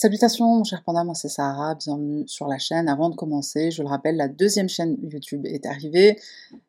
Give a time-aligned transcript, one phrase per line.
[0.00, 2.88] Salutations mon cher panda, moi c'est Sarah, bienvenue sur la chaîne.
[2.88, 6.20] Avant de commencer, je le rappelle, la deuxième chaîne YouTube est arrivée.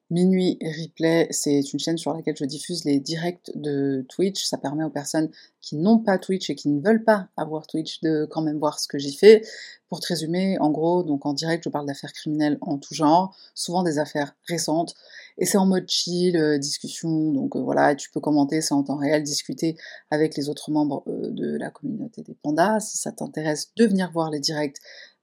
[0.09, 4.43] Minuit Replay, c'est une chaîne sur laquelle je diffuse les directs de Twitch.
[4.43, 5.29] Ça permet aux personnes
[5.61, 8.79] qui n'ont pas Twitch et qui ne veulent pas avoir Twitch de quand même voir
[8.79, 9.43] ce que j'y fais.
[9.89, 13.35] Pour te résumer, en gros, donc en direct, je parle d'affaires criminelles en tout genre,
[13.53, 14.95] souvent des affaires récentes.
[15.39, 18.83] Et c'est en mode chill, euh, discussion, donc euh, voilà, tu peux commenter, c'est en
[18.83, 19.77] temps réel, discuter
[20.11, 22.81] avec les autres membres euh, de la communauté des pandas.
[22.81, 24.77] Si ça t'intéresse de venir voir les directs,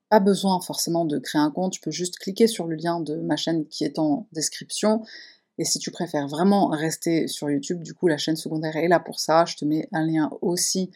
[0.08, 3.16] pas besoin forcément de créer un compte, tu peux juste cliquer sur le lien de
[3.16, 5.02] ma chaîne qui est en description.
[5.58, 9.00] Et si tu préfères vraiment rester sur YouTube, du coup la chaîne secondaire est là
[9.00, 9.44] pour ça.
[9.44, 10.90] Je te mets un lien aussi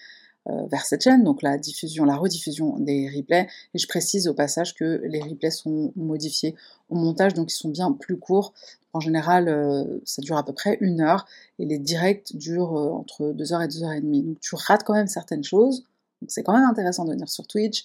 [0.47, 3.47] vers cette chaîne, donc la diffusion, la rediffusion des replays.
[3.75, 6.57] Et je précise au passage que les replays sont modifiés
[6.89, 8.53] au montage, donc ils sont bien plus courts.
[8.93, 11.27] En général, euh, ça dure à peu près une heure
[11.61, 14.23] et les directs durent euh, entre 2 heures et 2 heures et demie.
[14.23, 15.85] Donc tu rates quand même certaines choses.
[16.21, 17.85] Donc c'est quand même intéressant de venir sur Twitch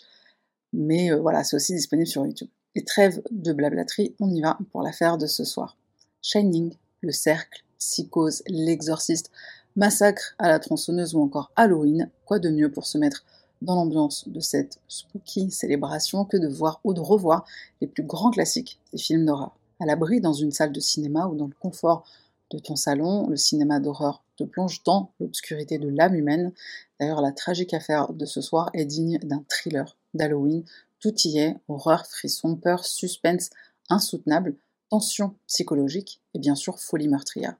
[0.75, 2.49] mais euh, voilà, c'est aussi disponible sur YouTube.
[2.75, 5.77] Et trêve de blablaterie, on y va pour l'affaire de ce soir.
[6.21, 9.31] Shining, Le Cercle, Psychose, L'Exorciste,
[9.77, 13.25] Massacre à la tronçonneuse ou encore Halloween, quoi de mieux pour se mettre
[13.61, 17.45] dans l'ambiance de cette spooky célébration que de voir ou de revoir
[17.81, 19.57] les plus grands classiques des films d'horreur?
[19.81, 22.05] À l'abri dans une salle de cinéma ou dans le confort
[22.51, 26.53] de ton salon, le cinéma d'horreur te plonge dans l'obscurité de l'âme humaine.
[26.97, 30.63] D'ailleurs, la tragique affaire de ce soir est digne d'un thriller d'Halloween.
[31.01, 33.49] Tout y est, horreur, frisson, peur, suspense
[33.89, 34.55] insoutenable,
[34.89, 37.57] tension psychologique et bien sûr folie meurtrière.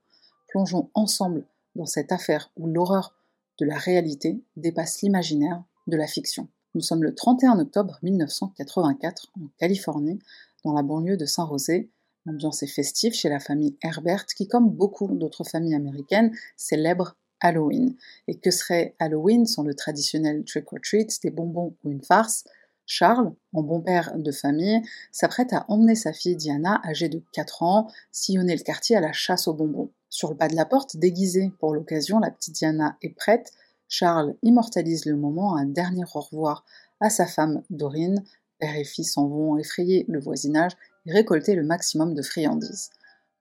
[0.48, 1.46] Plongeons ensemble
[1.76, 3.16] dans cette affaire où l'horreur
[3.60, 6.48] de la réalité dépasse l'imaginaire de la fiction.
[6.74, 10.20] Nous sommes le 31 octobre 1984 en Californie,
[10.66, 11.90] dans la banlieue de Saint-Rosé.
[12.26, 17.96] L'ambiance est festive chez la famille Herbert qui, comme beaucoup d'autres familles américaines, célèbre Halloween.
[18.28, 22.44] Et que serait Halloween sans le traditionnel trick or treat, des bonbons ou une farce?
[22.88, 24.82] Charles, en bon père de famille,
[25.12, 29.14] s'apprête à emmener sa fille Diana, âgée de 4 ans, sillonner le quartier à la
[29.14, 29.92] chasse aux bonbons.
[30.10, 33.52] Sur le pas de la porte, déguisée pour l'occasion, la petite Diana est prête.
[33.88, 36.66] Charles immortalise le moment, un dernier au revoir
[37.00, 38.24] à sa femme Dorine.
[38.60, 40.72] Père et fille s'en vont effrayer le voisinage
[41.06, 42.90] et récolter le maximum de friandises.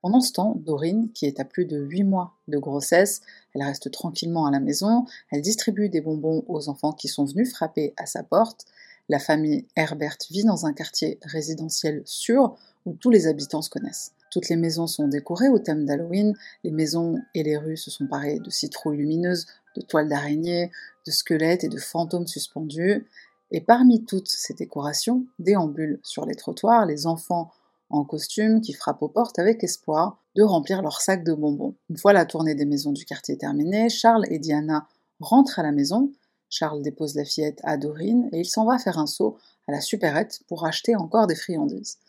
[0.01, 3.21] Pendant ce temps, Dorine, qui est à plus de 8 mois de grossesse,
[3.53, 7.51] elle reste tranquillement à la maison, elle distribue des bonbons aux enfants qui sont venus
[7.51, 8.65] frapper à sa porte.
[9.09, 12.55] La famille Herbert vit dans un quartier résidentiel sûr
[12.85, 14.13] où tous les habitants se connaissent.
[14.35, 16.33] Toutes les maisons sont décorées au thème d'Halloween,
[16.65, 19.45] les maisons et les rues se sont parées de citrouilles lumineuses,
[19.77, 20.71] de toiles d'araignées,
[21.07, 23.07] de squelettes et de fantômes suspendus.
[23.51, 27.49] Et parmi toutes ces décorations, déambulent sur les trottoirs les enfants
[27.89, 31.75] en costume qui frappent aux portes avec espoir de remplir leur sac de bonbons.
[31.89, 34.85] Une fois la tournée des maisons du quartier terminée, Charles et Diana
[35.21, 36.11] rentrent à la maison.
[36.49, 39.37] Charles dépose la fillette à Dorine et il s'en va faire un saut
[39.69, 41.99] à la supérette pour acheter encore des friandises.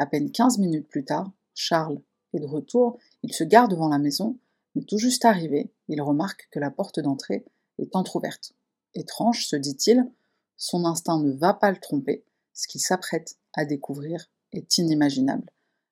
[0.00, 2.00] À peine 15 minutes plus tard, Charles
[2.34, 4.38] est de retour, il se gare devant la maison,
[4.74, 7.44] mais tout juste arrivé, il remarque que la porte d'entrée
[7.78, 8.52] est entr'ouverte.
[8.94, 10.08] Étrange, se dit-il,
[10.56, 15.50] son instinct ne va pas le tromper, ce qu'il s'apprête à découvrir est inimaginable.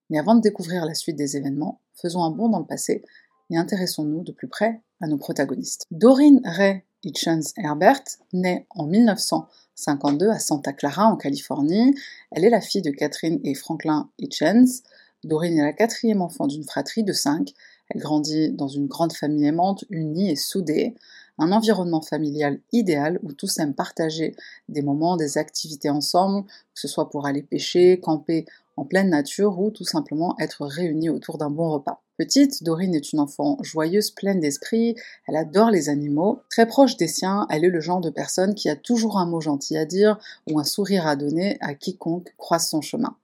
[0.08, 3.04] Mais avant de découvrir la suite des événements, faisons un bond dans le passé
[3.50, 5.84] et intéressons-nous de plus près à nos protagonistes.
[5.90, 8.02] Doreen Ray Hitchens Herbert
[8.32, 11.94] naît en 1952 à Santa Clara en Californie.
[12.30, 14.82] Elle est la fille de Catherine et Franklin Hitchens.
[15.26, 17.52] Doreen est la quatrième enfant d'une fratrie de cinq.
[17.90, 20.94] Elle grandit dans une grande famille aimante, unie et soudée,
[21.38, 24.36] un environnement familial idéal où tous aiment partager
[24.68, 29.58] des moments, des activités ensemble, que ce soit pour aller pêcher, camper en pleine nature
[29.58, 32.02] ou tout simplement être réunis autour d'un bon repas.
[32.18, 34.94] Petite, Dorine est une enfant joyeuse, pleine d'esprit,
[35.26, 36.40] elle adore les animaux.
[36.50, 39.40] Très proche des siens, elle est le genre de personne qui a toujours un mot
[39.40, 40.18] gentil à dire
[40.50, 43.16] ou un sourire à donner à quiconque croise son chemin.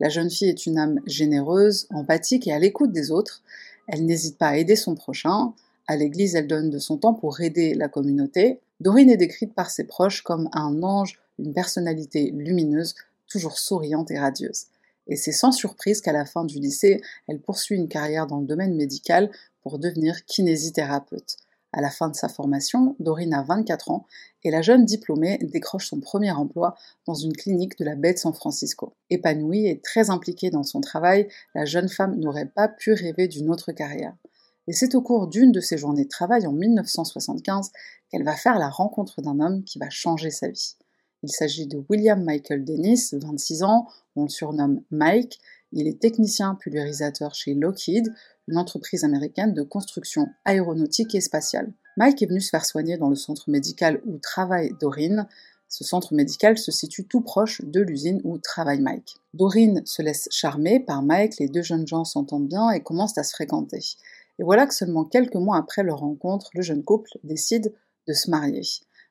[0.00, 3.42] La jeune fille est une âme généreuse, empathique et à l'écoute des autres.
[3.88, 5.52] Elle n'hésite pas à aider son prochain.
[5.86, 8.60] À l'église, elle donne de son temps pour aider la communauté.
[8.80, 12.94] Dorine est décrite par ses proches comme un ange, une personnalité lumineuse,
[13.26, 14.66] toujours souriante et radieuse.
[15.08, 18.46] Et c'est sans surprise qu'à la fin du lycée, elle poursuit une carrière dans le
[18.46, 19.30] domaine médical
[19.62, 21.36] pour devenir kinésithérapeute.
[21.72, 24.06] À la fin de sa formation, Dorine a 24 ans
[24.42, 26.74] et la jeune diplômée décroche son premier emploi
[27.06, 28.94] dans une clinique de la baie de San Francisco.
[29.10, 33.50] Épanouie et très impliquée dans son travail, la jeune femme n'aurait pas pu rêver d'une
[33.50, 34.16] autre carrière.
[34.66, 37.70] Et c'est au cours d'une de ses journées de travail en 1975
[38.10, 40.76] qu'elle va faire la rencontre d'un homme qui va changer sa vie.
[41.22, 45.40] Il s'agit de William Michael Dennis, 26 ans, on le surnomme Mike.
[45.72, 48.12] Il est technicien pulvérisateur chez Lockheed,
[48.48, 51.72] une entreprise américaine de construction aéronautique et spatiale.
[51.96, 55.26] Mike est venu se faire soigner dans le centre médical où travaille Dorine.
[55.68, 59.16] Ce centre médical se situe tout proche de l'usine où travaille Mike.
[59.34, 63.22] Doreen se laisse charmer par Mike, les deux jeunes gens s'entendent bien et commencent à
[63.22, 63.80] se fréquenter.
[64.38, 67.74] Et voilà que seulement quelques mois après leur rencontre, le jeune couple décide
[68.06, 68.62] de se marier.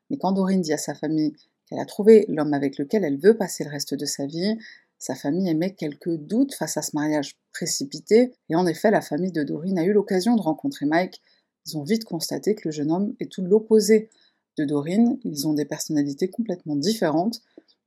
[0.10, 1.34] Mais quand Doreen dit à sa famille
[1.68, 4.58] qu'elle a trouvé l'homme avec lequel elle veut passer le reste de sa vie,
[5.00, 9.32] sa famille émet quelques doutes face à ce mariage précipité, et en effet la famille
[9.32, 11.22] de Doreen a eu l'occasion de rencontrer Mike.
[11.66, 14.10] Ils ont vite constaté que le jeune homme est tout l'opposé
[14.58, 17.42] de Doreen, ils ont des personnalités complètement différentes.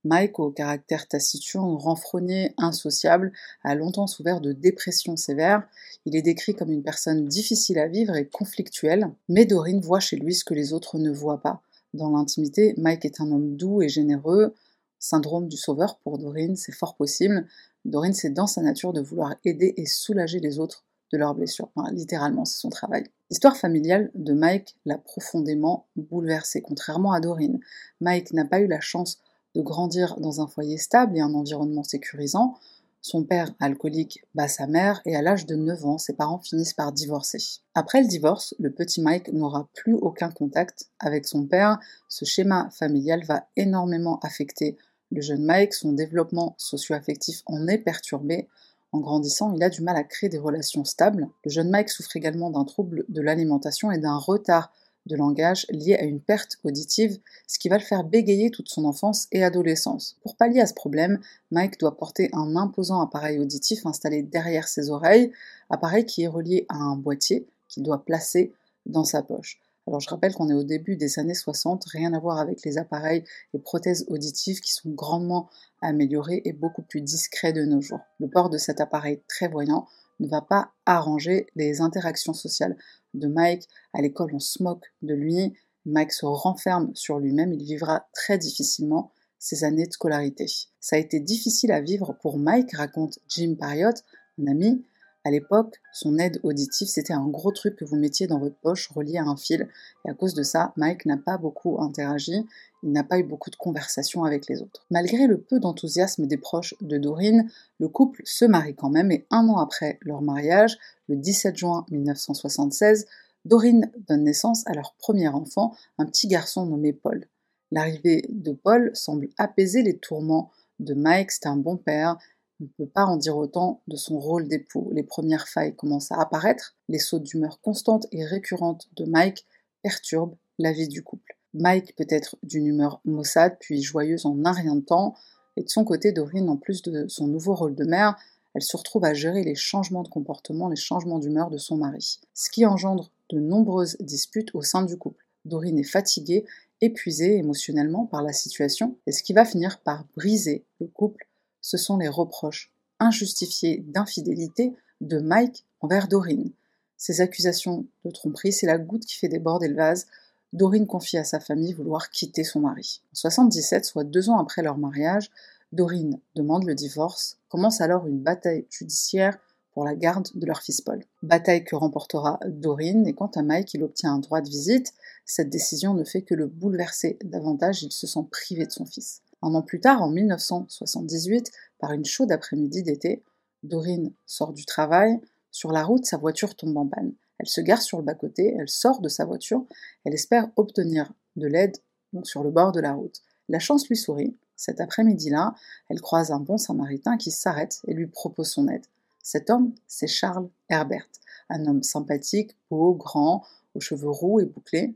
[0.05, 3.33] Mike, au caractère taciturne, renfrogné, insociable,
[3.63, 5.69] a longtemps souffert de dépression sévère.
[6.07, 10.17] Il est décrit comme une personne difficile à vivre et conflictuelle, mais Doreen voit chez
[10.17, 11.61] lui ce que les autres ne voient pas.
[11.93, 14.55] Dans l'intimité, Mike est un homme doux et généreux.
[15.01, 17.47] Syndrome du sauveur pour Doreen, c'est fort possible.
[17.87, 21.71] Doreen, c'est dans sa nature de vouloir aider et soulager les autres de leurs blessures.
[21.91, 23.05] littéralement, c'est son travail.
[23.31, 27.59] L'histoire familiale de Mike l'a profondément bouleversé, contrairement à Doreen.
[28.01, 29.19] Mike n'a pas eu la chance
[29.55, 32.57] de grandir dans un foyer stable et un environnement sécurisant.
[33.03, 36.75] Son père, alcoolique, bat sa mère et à l'âge de 9 ans, ses parents finissent
[36.75, 37.39] par divorcer.
[37.75, 41.79] Après le divorce, le petit Mike n'aura plus aucun contact avec son père.
[42.09, 44.77] Ce schéma familial va énormément affecter
[45.11, 48.49] le jeune Mike, son développement socio-affectif en est perturbé.
[48.93, 51.29] En grandissant, il a du mal à créer des relations stables.
[51.45, 54.73] Le jeune Mike souffre également d'un trouble de l'alimentation et d'un retard
[55.07, 58.85] de langage lié à une perte auditive, ce qui va le faire bégayer toute son
[58.85, 60.17] enfance et adolescence.
[60.23, 61.19] Pour pallier à ce problème,
[61.51, 65.33] Mike doit porter un imposant appareil auditif installé derrière ses oreilles,
[65.71, 68.53] appareil qui est relié à un boîtier qu'il doit placer
[68.87, 69.59] dans sa poche.
[69.91, 72.79] Alors je rappelle qu'on est au début des années 60, rien à voir avec les
[72.79, 75.51] appareils et prothèses auditives qui sont grandement
[75.83, 77.99] améliorés et beaucoup plus discrets de nos jours.
[78.21, 79.89] Le port de cet appareil très voyant
[80.21, 82.77] ne va pas arranger les interactions sociales
[83.15, 83.67] de Mike.
[83.93, 85.55] À l'école, on se moque de lui.
[85.87, 87.53] Mike se renferme sur lui-même.
[87.53, 89.11] Il vivra très difficilement
[89.41, 90.47] ses années de scolarité.
[90.79, 93.95] Ça a été difficile à vivre pour Mike, raconte Jim Pariot,
[94.41, 94.85] un ami,
[95.25, 98.89] à l'époque, son aide auditive, c'était un gros truc que vous mettiez dans votre poche
[98.91, 99.69] relié à un fil.
[100.05, 102.47] Et à cause de ça, Mike n'a pas beaucoup interagi,
[102.83, 104.87] il n'a pas eu beaucoup de conversations avec les autres.
[104.91, 109.27] Malgré le peu d'enthousiasme des proches de Doreen, le couple se marie quand même et
[109.31, 110.79] un an après leur mariage,
[111.09, 113.07] le 17 juin 1976,
[113.45, 117.27] Doreen donne naissance à leur premier enfant, un petit garçon nommé Paul.
[117.71, 122.17] L'arrivée de Paul semble apaiser les tourments de Mike, c'est un bon père,
[122.61, 124.91] ne peut pas en dire autant de son rôle d'époux.
[124.93, 129.47] Les premières failles commencent à apparaître, les sautes d'humeur constantes et récurrentes de Mike
[129.83, 131.37] perturbent la vie du couple.
[131.55, 135.15] Mike peut être d'une humeur maussade puis joyeuse en un rien de temps,
[135.57, 138.17] et de son côté, Doreen, en plus de son nouveau rôle de mère,
[138.55, 142.21] elle se retrouve à gérer les changements de comportement, les changements d'humeur de son mari,
[142.35, 145.25] ce qui engendre de nombreuses disputes au sein du couple.
[145.45, 146.45] Doreen est fatiguée,
[146.81, 151.30] épuisée émotionnellement par la situation, et ce qui va finir par briser le couple
[151.61, 156.51] ce sont les reproches injustifiés d'infidélité de Mike envers Doreen.
[156.97, 160.07] Ces accusations de tromperie, c'est la goutte qui fait déborder le vase.
[160.53, 163.01] Doreen confie à sa famille vouloir quitter son mari.
[163.13, 165.31] En 77, soit deux ans après leur mariage,
[165.73, 167.39] Doreen demande le divorce.
[167.49, 169.39] Commence alors une bataille judiciaire
[169.73, 171.05] pour la garde de leur fils Paul.
[171.23, 174.93] Bataille que remportera Doreen, et quant à Mike, il obtient un droit de visite.
[175.25, 179.23] Cette décision ne fait que le bouleverser davantage, il se sent privé de son fils.
[179.43, 183.23] Un an plus tard, en 1978, par une chaude après-midi d'été,
[183.63, 185.19] Doreen sort du travail.
[185.51, 187.15] Sur la route, sa voiture tombe en panne.
[187.39, 189.65] Elle se gare sur le bas-côté, elle sort de sa voiture,
[190.05, 191.77] elle espère obtenir de l'aide
[192.23, 193.23] sur le bord de la route.
[193.49, 194.37] La chance lui sourit.
[194.57, 195.55] Cet après-midi-là,
[195.89, 198.85] elle croise un bon samaritain qui s'arrête et lui propose son aide.
[199.23, 201.09] Cet homme, c'est Charles Herbert,
[201.49, 203.43] un homme sympathique, beau, grand,
[203.75, 204.95] aux cheveux roux et bouclés.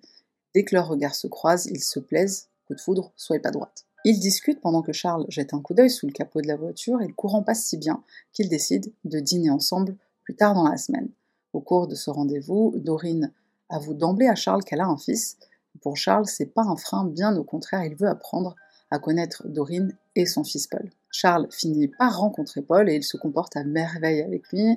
[0.54, 2.48] Dès que leurs regards se croisent, ils se plaisent.
[2.66, 3.86] Coup de foudre, soyez pas droite.
[4.06, 7.00] Ils discutent pendant que Charles jette un coup d'œil sous le capot de la voiture
[7.00, 8.02] et le courant passe si bien
[8.34, 11.08] qu'ils décident de dîner ensemble plus tard dans la semaine.
[11.54, 13.32] Au cours de ce rendez-vous, Dorine
[13.70, 15.38] avoue d'emblée à Charles qu'elle a un fils.
[15.80, 18.54] Pour Charles, c'est pas un frein, bien au contraire, il veut apprendre
[18.90, 20.90] à connaître Dorine et son fils Paul.
[21.10, 24.76] Charles finit par rencontrer Paul et il se comporte à merveille avec lui.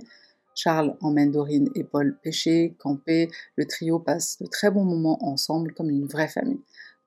[0.55, 5.73] Charles emmène Dorine et Paul pêcher, camper, le trio passe de très bons moments ensemble
[5.73, 6.61] comme une vraie famille.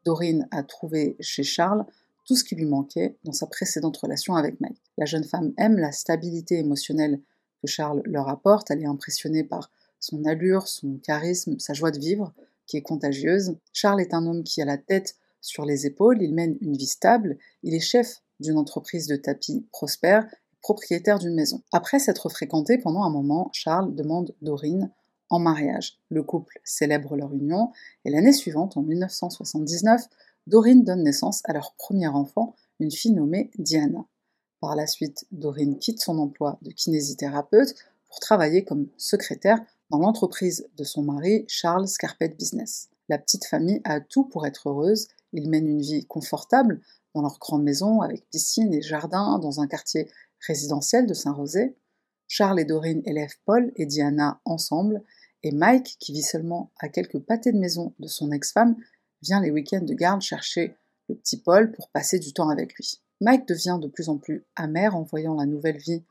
[0.04, 1.84] Dorine a trouvé chez Charles
[2.24, 4.80] tout ce qui lui manquait dans sa précédente relation avec Mike.
[4.98, 7.20] La jeune femme aime la stabilité émotionnelle
[7.60, 11.98] que Charles leur apporte, elle est impressionnée par son allure, son charisme, sa joie de
[11.98, 12.32] vivre,
[12.66, 13.56] qui est contagieuse.
[13.72, 16.86] Charles est un homme qui a la tête sur les épaules, il mène une vie
[16.86, 20.26] stable, il est chef d'une entreprise de tapis prospère,
[20.62, 21.62] propriétaire d'une maison.
[21.72, 24.90] Après s'être fréquenté pendant un moment, Charles demande Dorine
[25.30, 25.98] en mariage.
[26.08, 27.72] Le couple célèbre leur union
[28.04, 30.06] et l'année suivante, en 1979,
[30.46, 34.06] Dorine donne naissance à leur premier enfant, une fille nommée Diana.
[34.60, 37.74] Par la suite, Dorine quitte son emploi de kinésithérapeute
[38.08, 42.88] pour travailler comme secrétaire dans l'entreprise de son mari, Charles Scarpet Business.
[43.08, 46.80] La petite famille a tout pour être heureuse, ils mènent une vie confortable
[47.14, 50.08] dans leur grande maison avec piscine et jardin dans un quartier
[50.46, 51.76] résidentiel de Saint-Rosé.
[52.28, 55.02] Charles et Dorine élèvent Paul et Diana ensemble,
[55.42, 58.76] et Mike, qui vit seulement à quelques pâtés de maison de son ex-femme,
[59.22, 60.76] vient les week-ends de garde chercher
[61.08, 63.00] le petit Paul pour passer du temps avec lui.
[63.20, 66.02] Mike devient de plus en plus amer en voyant la nouvelle vie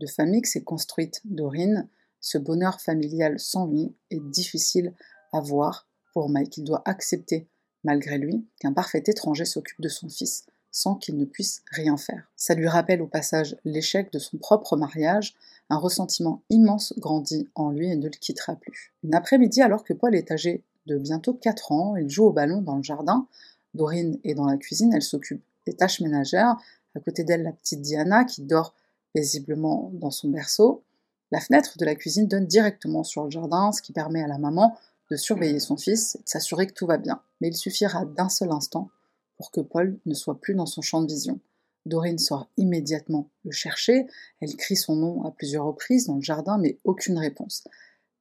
[0.00, 1.88] de famille que s'est construite Dorine.
[2.20, 4.92] Ce bonheur familial sans lui est difficile
[5.32, 6.58] à voir pour Mike.
[6.58, 7.48] Il doit accepter,
[7.84, 12.30] malgré lui, qu'un parfait étranger s'occupe de son fils sans qu'il ne puisse rien faire.
[12.36, 15.34] Ça lui rappelle au passage l'échec de son propre mariage,
[15.70, 18.92] un ressentiment immense grandit en lui et ne le quittera plus.
[19.02, 20.62] Une après-midi, alors que Paul est âgé
[20.96, 23.26] bientôt 4 ans, il joue au ballon dans le jardin,
[23.74, 26.56] Dorine est dans la cuisine, elle s'occupe des tâches ménagères,
[26.94, 28.74] à côté d'elle la petite Diana qui dort
[29.12, 30.82] paisiblement dans son berceau.
[31.30, 34.38] La fenêtre de la cuisine donne directement sur le jardin, ce qui permet à la
[34.38, 34.76] maman
[35.10, 37.20] de surveiller son fils et de s'assurer que tout va bien.
[37.40, 38.90] Mais il suffira d'un seul instant
[39.36, 41.38] pour que Paul ne soit plus dans son champ de vision.
[41.86, 44.06] Dorine sort immédiatement le chercher,
[44.40, 47.64] elle crie son nom à plusieurs reprises dans le jardin, mais aucune réponse.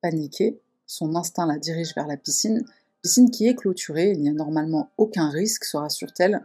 [0.01, 2.65] Paniquée, son instinct la dirige vers la piscine,
[3.01, 6.43] piscine qui est clôturée, il n'y a normalement aucun risque, se rassure-t-elle,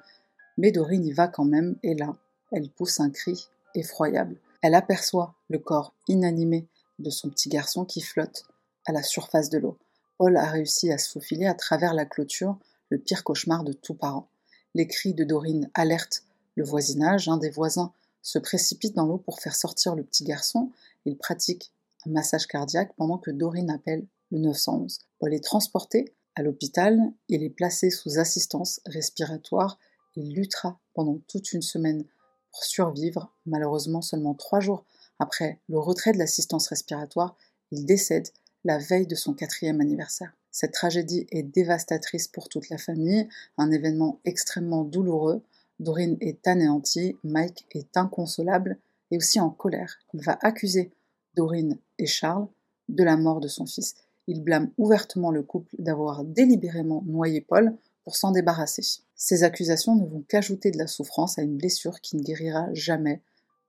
[0.59, 2.15] mais Dorine y va quand même, et là,
[2.51, 4.37] elle pousse un cri effroyable.
[4.61, 6.67] Elle aperçoit le corps inanimé
[6.99, 8.45] de son petit garçon qui flotte
[8.85, 9.79] à la surface de l'eau.
[10.19, 12.59] Paul a réussi à se faufiler à travers la clôture,
[12.91, 14.29] le pire cauchemar de tous parents.
[14.75, 17.29] Les cris de Dorine alertent le voisinage.
[17.29, 20.71] Un des voisins se précipite dans l'eau pour faire sortir le petit garçon.
[21.05, 21.73] Il pratique
[22.07, 24.99] un massage cardiaque pendant que Dorine appelle le 911.
[25.21, 26.99] Paul est transporté à l'hôpital.
[27.29, 29.79] Il est placé sous assistance respiratoire.
[30.17, 32.05] Il luttera pendant toute une semaine
[32.51, 33.33] pour survivre.
[33.47, 34.85] Malheureusement, seulement trois jours
[35.19, 37.37] après le retrait de l'assistance respiratoire,
[37.71, 38.29] il décède
[38.65, 40.33] la veille de son quatrième anniversaire.
[40.51, 45.43] Cette tragédie est dévastatrice pour toute la famille, un événement extrêmement douloureux.
[45.79, 48.79] Dorine est anéantie, Mike est inconsolable
[49.11, 49.99] et aussi en colère.
[50.13, 50.93] Il va accuser
[51.35, 52.49] Dorine et Charles
[52.89, 53.95] de la mort de son fils.
[54.27, 58.83] Il blâme ouvertement le couple d'avoir délibérément noyé Paul pour s'en débarrasser.
[59.17, 63.21] Ces accusations ne vont qu'ajouter de la souffrance à une blessure qui ne guérira jamais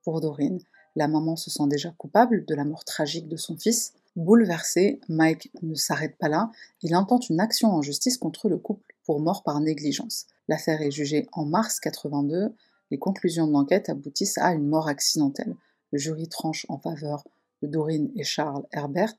[0.02, 0.60] pour Dorine.
[0.96, 3.94] La maman se sent déjà coupable de la mort tragique de son fils.
[4.16, 8.94] Bouleversé, Mike ne s'arrête pas là, il intente une action en justice contre le couple
[9.04, 10.26] pour mort par négligence.
[10.46, 12.54] L'affaire est jugée en mars 82,
[12.92, 15.56] les conclusions de l'enquête aboutissent à une mort accidentelle.
[15.90, 17.24] Le jury tranche en faveur
[17.62, 19.16] de Dorine et Charles Herbert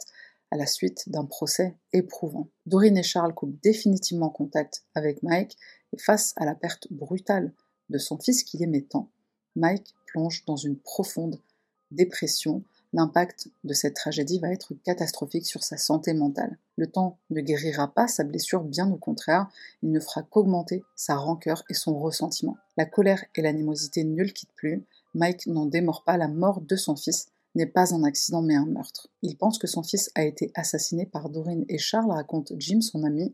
[0.56, 2.48] la suite d'un procès éprouvant.
[2.66, 5.58] Dorine et Charles coupent définitivement contact avec Mike
[5.94, 7.54] et face à la perte brutale
[7.90, 9.10] de son fils qu'il aimait tant,
[9.56, 11.40] Mike plonge dans une profonde
[11.92, 12.64] dépression
[12.96, 16.58] l'impact de cette tragédie va être catastrophique sur sa santé mentale.
[16.78, 19.50] Le temps ne guérira pas sa blessure, bien au contraire,
[19.84, 22.56] il ne fera qu'augmenter sa rancœur et son ressentiment.
[22.78, 26.76] La colère et l'animosité ne le quittent plus, Mike n'en démord pas, la mort de
[26.78, 29.08] son fils n'est pas un accident mais un meurtre.
[29.22, 33.04] Il pense que son fils a été assassiné par Dorine et Charles, raconte Jim, son
[33.04, 33.34] ami,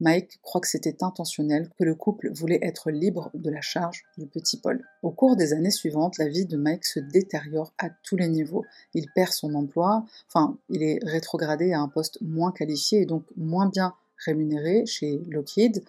[0.00, 4.26] Mike croit que c'était intentionnel, que le couple voulait être libre de la charge du
[4.26, 4.82] petit Paul.
[5.02, 8.64] Au cours des années suivantes, la vie de Mike se détériore à tous les niveaux.
[8.92, 13.24] Il perd son emploi, enfin, il est rétrogradé à un poste moins qualifié et donc
[13.36, 13.94] moins bien
[14.24, 15.82] rémunéré chez Lockheed.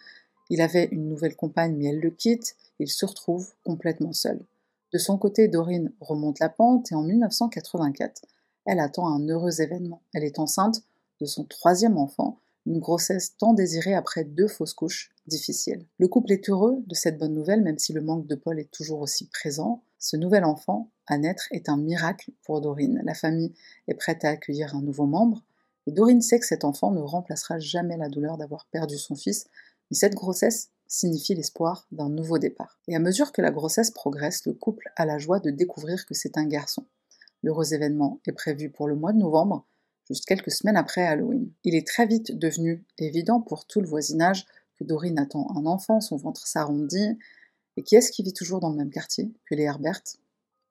[0.49, 2.55] Il avait une nouvelle compagne, mais elle le quitte.
[2.79, 4.39] Il se retrouve complètement seul.
[4.93, 8.25] De son côté, Dorine remonte la pente et en 1984,
[8.65, 10.01] elle attend un heureux événement.
[10.13, 10.81] Elle est enceinte
[11.19, 15.85] de son troisième enfant une grossesse tant désirée après deux fausses couches difficiles.
[15.99, 18.71] Le couple est heureux de cette bonne nouvelle, même si le manque de Paul est
[18.71, 19.81] toujours aussi présent.
[19.99, 23.01] Ce nouvel enfant à naître est un miracle pour Dorine.
[23.05, 23.53] La famille
[23.87, 25.43] est prête à accueillir un nouveau membre.
[25.87, 29.47] Et Dorine sait que cet enfant ne remplacera jamais la douleur d'avoir perdu son fils,
[29.89, 32.79] mais cette grossesse signifie l'espoir d'un nouveau départ.
[32.87, 36.13] Et à mesure que la grossesse progresse, le couple a la joie de découvrir que
[36.13, 36.85] c'est un garçon.
[37.43, 39.65] L'heureux événement est prévu pour le mois de novembre,
[40.07, 41.51] juste quelques semaines après Halloween.
[41.63, 44.45] Il est très vite devenu évident pour tout le voisinage
[44.77, 47.17] que Dorine attend un enfant, son ventre s'arrondit.
[47.75, 50.01] Et qui est-ce qui vit toujours dans le même quartier que les Herbert?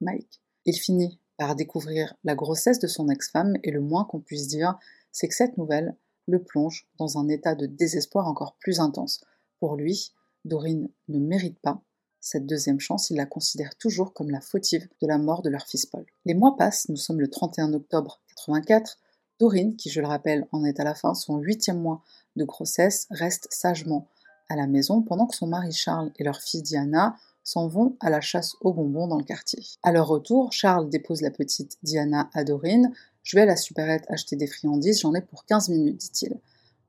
[0.00, 0.40] Mike.
[0.64, 4.78] Il finit par découvrir la grossesse de son ex-femme et le moins qu'on puisse dire,
[5.12, 5.96] c'est que cette nouvelle
[6.26, 9.20] le plonge dans un état de désespoir encore plus intense.
[9.60, 10.12] Pour lui,
[10.44, 11.82] Dorine ne mérite pas
[12.28, 15.64] cette deuxième chance, il la considère toujours comme la fautive de la mort de leur
[15.64, 16.04] fils Paul.
[16.24, 18.98] Les mois passent, nous sommes le 31 octobre 84,
[19.38, 22.02] Dorine, qui je le rappelle en est à la fin son huitième mois
[22.34, 24.08] de grossesse, reste sagement
[24.48, 28.10] à la maison pendant que son mari Charles et leur fille Diana s'en vont à
[28.10, 29.62] la chasse aux bonbons dans le quartier.
[29.84, 32.92] À leur retour, Charles dépose la petite Diana à Dorine.
[33.22, 36.40] Je vais à la supérette acheter des friandises, j'en ai pour 15 minutes, dit-il.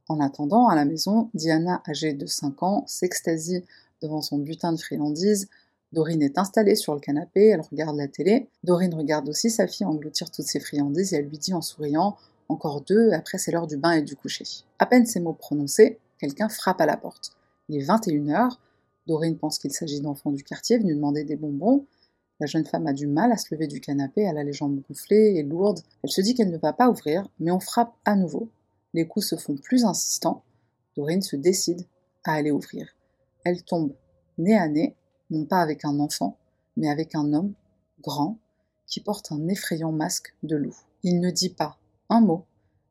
[0.10, 3.64] En attendant, à la maison, Diana, âgée de 5 ans, s'extasie
[4.02, 5.50] devant son butin de friandises.
[5.92, 8.50] Dorine est installée sur le canapé, elle regarde la télé.
[8.64, 12.18] Dorine regarde aussi sa fille engloutir toutes ses friandises et elle lui dit en souriant
[12.50, 14.46] Encore deux, après c'est l'heure du bain et du coucher.
[14.80, 17.32] À peine ces mots prononcés, quelqu'un frappe à la porte.
[17.70, 18.58] Il est 21h,
[19.08, 21.86] Dorine pense qu'il s'agit d'enfants du quartier venus demander des bonbons.
[22.40, 24.80] La jeune femme a du mal à se lever du canapé, elle a les jambes
[24.88, 25.80] gonflées et lourdes.
[26.04, 28.50] Elle se dit qu'elle ne va pas ouvrir, mais on frappe à nouveau.
[28.94, 30.44] Les coups se font plus insistants.
[30.96, 31.86] Dorine se décide
[32.24, 32.96] à aller ouvrir.
[33.44, 33.94] Elle tombe
[34.38, 34.96] nez à nez,
[35.30, 36.38] non pas avec un enfant,
[36.76, 37.54] mais avec un homme
[38.02, 38.38] grand
[38.86, 40.76] qui porte un effrayant masque de loup.
[41.04, 41.78] Il ne dit pas
[42.10, 42.46] un mot,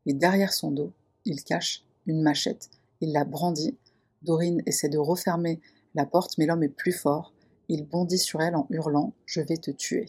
[0.05, 0.93] et derrière son dos,
[1.25, 2.69] il cache une machette.
[3.01, 3.77] Il la brandit.
[4.21, 5.59] Dorine essaie de refermer
[5.95, 7.33] la porte, mais l'homme est plus fort.
[7.69, 10.07] Il bondit sur elle en hurlant Je vais te tuer.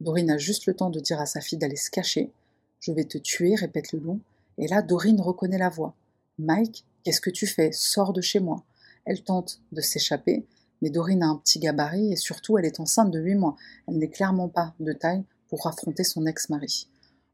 [0.00, 2.32] Dorine a juste le temps de dire à sa fille d'aller se cacher.
[2.80, 4.20] Je vais te tuer, répète le loup.
[4.58, 5.94] Et là, Dorine reconnaît la voix.
[6.38, 7.70] Mike, qu'est-ce que tu fais?
[7.72, 8.64] Sors de chez moi.
[9.04, 10.46] Elle tente de s'échapper,
[10.82, 13.56] mais Dorine a un petit gabarit et surtout elle est enceinte de huit mois.
[13.86, 16.88] Elle n'est clairement pas de taille pour affronter son ex-mari.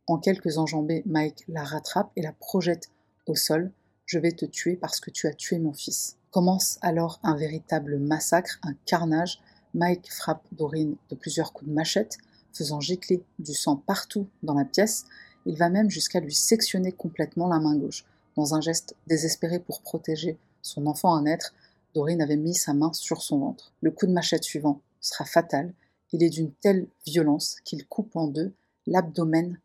[0.07, 2.91] En quelques enjambées, Mike la rattrape et la projette
[3.26, 3.73] au sol.
[4.05, 6.17] Je vais te tuer parce que tu as tué mon fils.
[6.31, 9.41] Commence alors un véritable massacre, un carnage.
[9.75, 12.19] Mike frappe Dorine de plusieurs coups de machette,
[12.52, 15.05] faisant gicler du sang partout dans la pièce.
[15.46, 18.04] Il va même jusqu'à lui sectionner complètement la main gauche.
[18.37, 21.54] Dans un geste désespéré pour protéger son enfant à naître,
[21.94, 23.72] Dorine avait mis sa main sur son ventre.
[23.82, 25.75] Le coup de machette suivant sera fatal.
[26.12, 28.52] Il est d'une telle violence qu'il coupe en deux
[28.87, 29.58] l'abdomen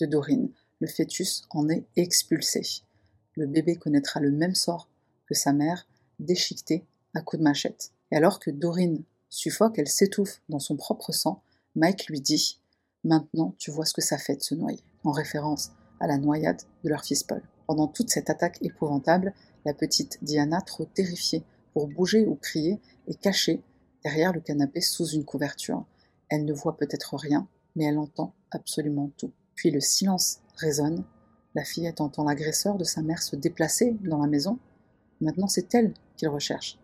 [0.00, 0.50] de Dorine.
[0.80, 2.62] Le fœtus en est expulsé.
[3.34, 4.88] Le bébé connaîtra le même sort
[5.26, 5.86] que sa mère,
[6.18, 7.92] déchiquetée à coups de machette.
[8.10, 11.42] Et alors que Dorine suffoque, elle s'étouffe dans son propre sang,
[11.74, 12.58] Mike lui dit
[13.04, 16.62] Maintenant, tu vois ce que ça fait de se noyer, en référence à la noyade
[16.84, 17.42] de leur fils Paul.
[17.66, 19.32] Pendant toute cette attaque épouvantable,
[19.64, 23.62] la petite Diana, trop terrifiée pour bouger ou crier, est cachée
[24.04, 25.84] derrière le canapé sous une couverture.
[26.28, 29.32] Elle ne voit peut-être rien, mais elle entend absolument tout.
[29.54, 31.04] Puis le silence résonne.
[31.54, 34.58] La fillette entend l'agresseur de sa mère se déplacer dans la maison.
[35.20, 36.78] Maintenant, c'est elle qu'il recherche.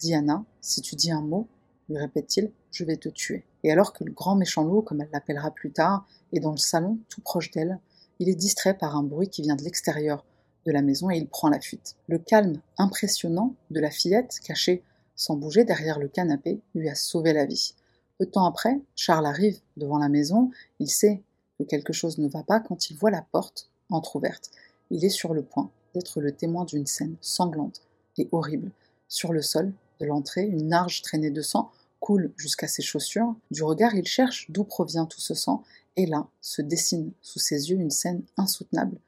[0.00, 1.46] Diana, si tu dis un mot,
[1.88, 3.44] lui répète-t-il, je vais te tuer.
[3.64, 6.56] Et alors que le grand méchant loup, comme elle l'appellera plus tard, est dans le
[6.56, 7.78] salon, tout proche d'elle,
[8.18, 10.24] il est distrait par un bruit qui vient de l'extérieur
[10.66, 11.96] de la maison et il prend la fuite.
[12.06, 14.82] Le calme impressionnant de la fillette, cachée
[15.16, 17.74] sans bouger derrière le canapé, lui a sauvé la vie.
[18.18, 21.22] Peu de temps après, Charles arrive devant la maison, il sait
[21.58, 24.50] que quelque chose ne va pas quand il voit la porte entr'ouverte.
[24.90, 27.82] Il est sur le point d'être le témoin d'une scène sanglante
[28.18, 28.70] et horrible.
[29.08, 31.70] Sur le sol de l'entrée, une large traînée de sang
[32.02, 33.34] coule jusqu'à ses chaussures.
[33.52, 35.62] Du regard, il cherche d'où provient tout ce sang,
[35.96, 38.98] et là se dessine sous ses yeux une scène insoutenable.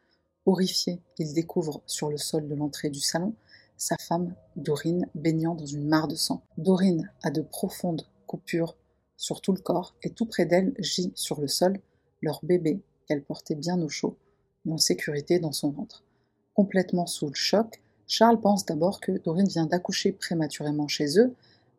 [0.47, 3.35] Horrifié, il découvre sur le sol de l'entrée du salon
[3.77, 6.43] sa femme, Dorine, baignant dans une mare de sang.
[6.59, 8.77] Dorine a de profondes coupures
[9.17, 11.81] sur tout le corps, et tout près d'elle gît sur le sol
[12.23, 14.17] leur bébé qu'elle portait bien au chaud
[14.67, 16.05] et en sécurité dans son ventre.
[16.55, 21.35] Complètement sous le choc, Charles pense d'abord que Dorine vient d'accoucher prématurément chez eux,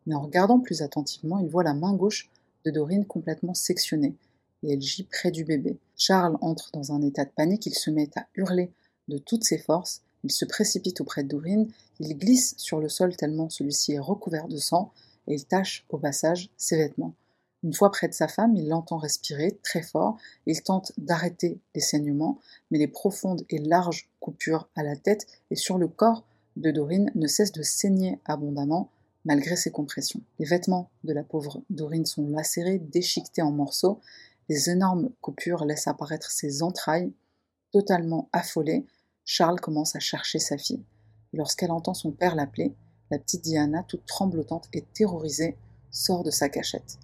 [0.06, 2.30] mais en regardant plus attentivement, il voit la main gauche
[2.64, 4.16] de Dorine complètement sectionnée,
[4.62, 5.78] et elle gît près du bébé.
[5.96, 8.72] Charles entre dans un état de panique, il se met à hurler
[9.08, 11.68] de toutes ses forces, il se précipite auprès de Dorine,
[12.00, 14.92] il glisse sur le sol tellement celui-ci est recouvert de sang,
[15.28, 17.14] et il tâche au passage ses vêtements.
[17.62, 21.80] Une fois près de sa femme, il l'entend respirer très fort, il tente d'arrêter les
[21.80, 22.38] saignements,
[22.70, 26.24] mais les profondes et larges coupures à la tête et sur le corps
[26.56, 28.90] de Dorine ne cessent de saigner abondamment
[29.26, 30.22] malgré ses compressions.
[30.38, 34.00] Les vêtements de la pauvre Dorine sont lacérés, déchiquetés en morceaux,
[34.48, 37.12] les énormes coupures laissent apparaître ses entrailles.
[37.72, 38.86] Totalement affolée,
[39.24, 40.84] Charles commence à chercher sa fille.
[41.32, 42.72] Lorsqu'elle entend son père l'appeler,
[43.10, 45.56] la petite Diana, toute tremblotante et terrorisée,
[45.90, 46.98] sort de sa cachette.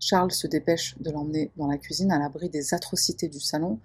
[0.00, 3.78] Charles se dépêche de l'emmener dans la cuisine à l'abri des atrocités du salon.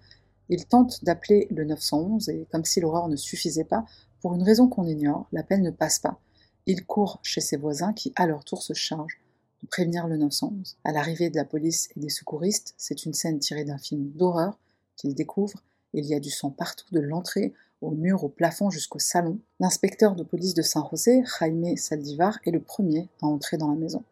[0.49, 3.85] Il tente d'appeler le 911 et, comme si l'horreur ne suffisait pas,
[4.21, 6.19] pour une raison qu'on ignore, l'appel ne passe pas.
[6.65, 9.19] Il court chez ses voisins qui, à leur tour, se chargent
[9.61, 10.77] de prévenir le 911.
[10.83, 14.57] À l'arrivée de la police et des secouristes, c'est une scène tirée d'un film d'horreur
[14.95, 15.61] qu'il découvre.
[15.93, 19.39] Il y a du sang partout, de l'entrée au mur, au plafond jusqu'au salon.
[19.59, 24.03] L'inspecteur de police de Saint-José, Jaime Saldivar, est le premier à entrer dans la maison.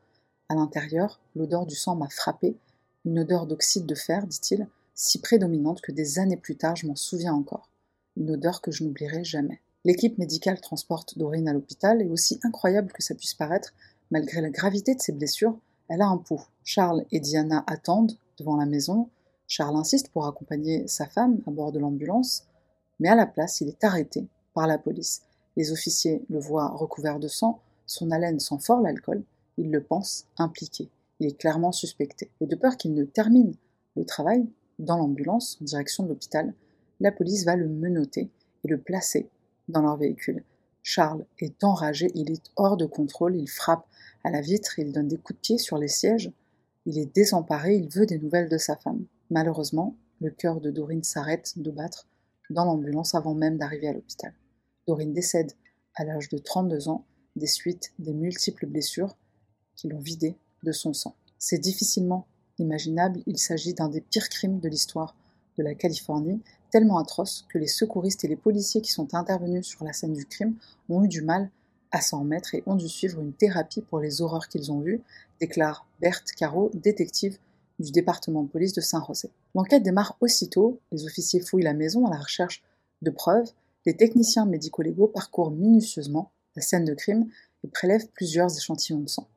[0.50, 2.58] À l'intérieur, l'odeur du sang m'a frappé,
[3.06, 6.98] une odeur d'oxyde de fer, dit-il, si prédominante que des années plus tard je m'en
[6.98, 7.70] souviens encore,
[8.18, 9.62] une odeur que je n'oublierai jamais.
[9.84, 13.74] L'équipe médicale transporte Doreen à l'hôpital et aussi incroyable que ça puisse paraître,
[14.12, 16.46] malgré la gravité de ses blessures, elle a un pouls.
[16.64, 19.10] Charles et Diana attendent devant la maison.
[19.48, 22.46] Charles insiste pour accompagner sa femme à bord de l'ambulance,
[23.00, 25.24] mais à la place, il est arrêté par la police.
[25.58, 29.24] Les officiers le voient recouvert de sang, son haleine sent fort l'alcool,
[29.58, 30.90] ils le pensent impliqué.
[31.20, 32.30] Il est clairement suspecté.
[32.40, 33.56] Et de peur qu'il ne termine
[33.96, 36.54] le travail dans l'ambulance en direction de l'hôpital,
[37.00, 38.30] la police va le menotter
[38.64, 39.28] et le placer
[39.72, 40.44] dans leur véhicule.
[40.84, 43.86] Charles est enragé, il est hors de contrôle, il frappe
[44.24, 46.32] à la vitre, il donne des coups de pied sur les sièges,
[46.86, 49.06] il est désemparé, il veut des nouvelles de sa femme.
[49.30, 52.08] Malheureusement, le cœur de Dorine s'arrête de battre
[52.50, 54.34] dans l'ambulance avant même d'arriver à l'hôpital.
[54.88, 55.54] Dorine décède
[55.96, 57.06] à l'âge de 32 ans
[57.36, 59.16] des suites des multiples blessures
[59.76, 61.16] qui l'ont vidé de son sang.
[61.38, 62.28] C'est difficilement
[62.60, 65.16] imaginable, il s'agit d'un des pires crimes de l'histoire
[65.58, 69.84] de la Californie, tellement atroce que les secouristes et les policiers qui sont intervenus sur
[69.84, 70.56] la scène du crime
[70.90, 71.50] ont eu du mal
[71.92, 75.02] à s'en remettre et ont dû suivre une thérapie pour les horreurs qu'ils ont vues,
[75.40, 77.38] déclare Berthe Caro, détective
[77.80, 79.30] du département de police de Saint-Rosé.
[79.56, 82.64] L'enquête démarre aussitôt, les officiers fouillent la maison à la recherche
[83.02, 83.52] de preuves,
[83.86, 87.28] les techniciens médico-légaux parcourent minutieusement la scène de crime
[87.64, 89.28] et prélèvent plusieurs échantillons de sang.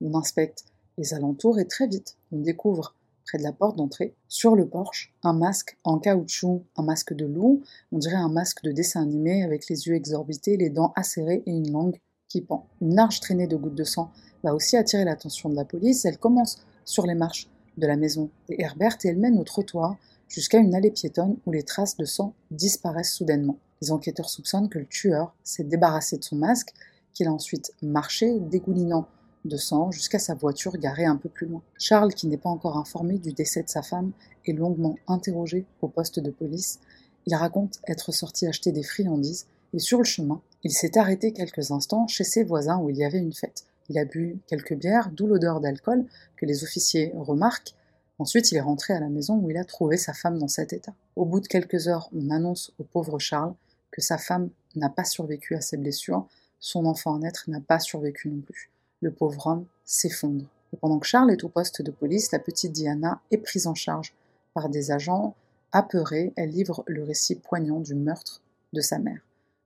[0.00, 0.64] On inspecte
[0.98, 2.94] les alentours et très vite, on découvre
[3.38, 7.62] de la porte d'entrée, sur le porche, un masque en caoutchouc, un masque de loup,
[7.92, 11.50] on dirait un masque de dessin animé avec les yeux exorbités, les dents acérées et
[11.50, 12.66] une langue qui pend.
[12.80, 14.10] Une large traînée de gouttes de sang
[14.42, 16.04] va aussi attirer l'attention de la police.
[16.04, 19.96] Elle commence sur les marches de la maison des Herbert et elle mène au trottoir
[20.28, 23.58] jusqu'à une allée piétonne où les traces de sang disparaissent soudainement.
[23.82, 26.72] Les enquêteurs soupçonnent que le tueur s'est débarrassé de son masque,
[27.12, 29.08] qu'il a ensuite marché, dégoulinant
[29.44, 31.62] de sang jusqu'à sa voiture garée un peu plus loin.
[31.78, 34.12] Charles, qui n'est pas encore informé du décès de sa femme,
[34.46, 36.80] est longuement interrogé au poste de police.
[37.26, 41.70] Il raconte être sorti acheter des friandises et sur le chemin, il s'est arrêté quelques
[41.70, 43.64] instants chez ses voisins où il y avait une fête.
[43.88, 46.04] Il a bu quelques bières, d'où l'odeur d'alcool
[46.36, 47.74] que les officiers remarquent.
[48.18, 50.72] Ensuite, il est rentré à la maison où il a trouvé sa femme dans cet
[50.72, 50.94] état.
[51.16, 53.54] Au bout de quelques heures, on annonce au pauvre Charles
[53.90, 56.26] que sa femme n'a pas survécu à ses blessures,
[56.60, 58.70] son enfant à naître n'a pas survécu non plus
[59.00, 60.44] le pauvre homme s'effondre.
[60.80, 64.14] Pendant que Charles est au poste de police, la petite Diana est prise en charge
[64.54, 65.34] par des agents.
[65.72, 69.20] Apeurée, elle livre le récit poignant du meurtre de sa mère.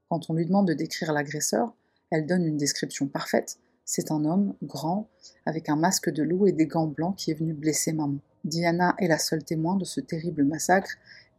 [0.08, 1.74] Quand on lui demande de décrire l'agresseur,
[2.10, 3.58] elle donne une description parfaite.
[3.84, 5.08] C'est un homme grand,
[5.46, 8.18] avec un masque de loup et des gants blancs qui est venu blesser maman.
[8.44, 10.92] Diana est la seule témoin de ce terrible massacre.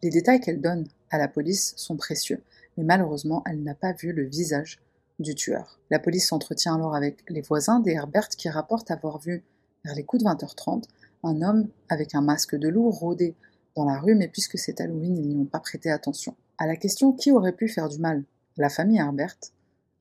[0.04, 2.42] Les détails qu'elle donne à la police sont précieux,
[2.78, 4.80] mais malheureusement, elle n'a pas vu le visage
[5.20, 5.80] du tueur.
[5.90, 9.44] La police s'entretient alors avec les voisins des Herbert qui rapportent avoir vu,
[9.84, 10.84] vers les coups de 20h30,
[11.24, 13.36] un homme avec un masque de loup rôder
[13.76, 16.36] dans la rue, mais puisque c'est Halloween, ils n'y ont pas prêté attention.
[16.58, 18.24] À la question qui aurait pu faire du mal
[18.58, 19.36] la famille Herbert,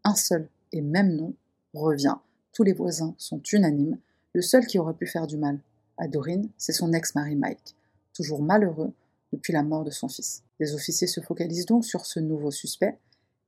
[0.04, 1.34] un seul et même nom
[1.72, 2.14] revient.
[2.52, 3.98] Tous les voisins sont unanimes.
[4.32, 5.58] Le seul qui aurait pu faire du mal
[5.98, 7.76] à Dorine, c'est son ex-mari Mike,
[8.12, 8.92] toujours malheureux
[9.32, 10.44] depuis la mort de son fils.
[10.60, 12.98] Les officiers se focalisent donc sur ce nouveau suspect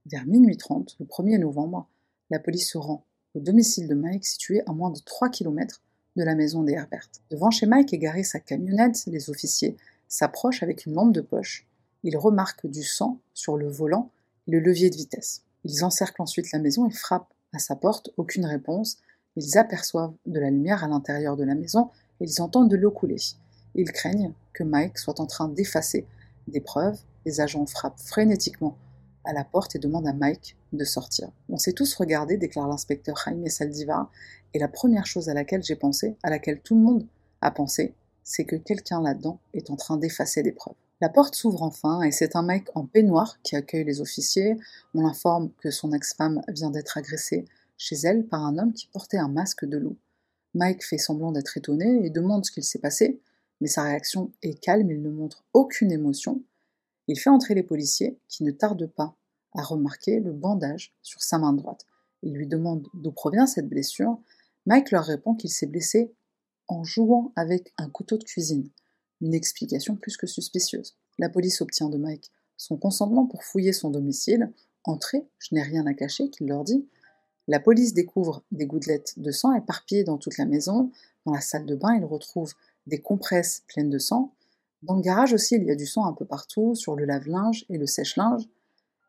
[0.06, 1.88] vers minuit 30, le 1er novembre,
[2.30, 5.82] la police se rend au domicile de Mike situé à moins de 3 km
[6.16, 7.08] de la maison des Herbert.
[7.30, 9.76] Devant chez Mike garée sa camionnette, les officiers
[10.08, 11.66] s'approchent avec une lampe de poche.
[12.02, 14.10] Ils remarquent du sang sur le volant
[14.46, 15.42] et le levier de vitesse.
[15.64, 18.98] Ils encerclent ensuite la maison et frappent à sa porte, aucune réponse.
[19.34, 21.90] Ils aperçoivent de la lumière à l'intérieur de la maison
[22.20, 23.20] et ils entendent de l'eau couler.
[23.74, 26.06] Ils craignent que Mike soit en train d'effacer
[26.48, 26.98] des preuves.
[27.26, 28.78] Les agents frappent frénétiquement
[29.26, 31.30] à la porte et demande à Mike de sortir.
[31.48, 34.10] On s'est tous regardés, déclare l'inspecteur Jaime Saldivar,
[34.54, 37.06] et la première chose à laquelle j'ai pensé, à laquelle tout le monde
[37.42, 40.74] a pensé, c'est que quelqu'un là-dedans est en train d'effacer des preuves.
[41.00, 44.56] La porte s'ouvre enfin et c'est un mec en peignoir qui accueille les officiers.
[44.94, 47.44] On l'informe que son ex-femme vient d'être agressée
[47.76, 49.96] chez elle par un homme qui portait un masque de loup.
[50.54, 53.20] Mike fait semblant d'être étonné et demande ce qu'il s'est passé,
[53.60, 56.40] mais sa réaction est calme, il ne montre aucune émotion.
[57.08, 59.16] Il fait entrer les policiers, qui ne tardent pas
[59.54, 61.86] à remarquer le bandage sur sa main droite.
[62.22, 64.18] Il lui demande d'où provient cette blessure.
[64.66, 66.12] Mike leur répond qu'il s'est blessé
[66.68, 68.68] en jouant avec un couteau de cuisine.
[69.20, 70.96] Une explication plus que suspicieuse.
[71.18, 74.52] La police obtient de Mike son consentement pour fouiller son domicile.
[74.84, 76.86] Entrez, je n'ai rien à cacher, qu'il leur dit.
[77.48, 80.90] La police découvre des gouttelettes de sang éparpillées dans toute la maison.
[81.26, 82.54] Dans la salle de bain, ils retrouvent
[82.86, 84.32] des compresses pleines de sang.
[84.86, 87.66] Dans le garage aussi, il y a du sang un peu partout, sur le lave-linge
[87.68, 88.48] et le sèche-linge.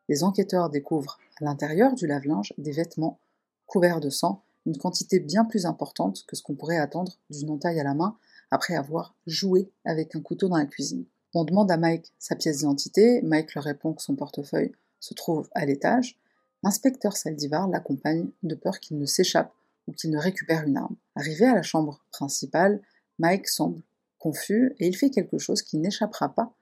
[0.08, 3.20] Les enquêteurs découvrent à l'intérieur du lave-linge des vêtements
[3.64, 7.78] couverts de sang, une quantité bien plus importante que ce qu'on pourrait attendre d'une entaille
[7.78, 8.16] à la main
[8.50, 11.04] après avoir joué avec un couteau dans la cuisine.
[11.32, 15.48] On demande à Mike sa pièce d'identité, Mike leur répond que son portefeuille se trouve
[15.54, 16.18] à l'étage.
[16.64, 19.52] L'inspecteur Saldivar l'accompagne de peur qu'il ne s'échappe
[19.86, 20.96] ou qu'il ne récupère une arme.
[21.14, 22.82] Arrivé à la chambre principale,
[23.20, 23.80] Mike semble
[24.18, 26.54] confus et il fait quelque chose qui n'échappera pas